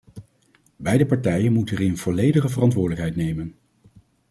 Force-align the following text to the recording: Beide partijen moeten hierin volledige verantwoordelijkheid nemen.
Beide 0.75 1.05
partijen 1.05 1.53
moeten 1.53 1.77
hierin 1.77 1.97
volledige 1.97 2.49
verantwoordelijkheid 2.49 3.15
nemen. 3.15 3.55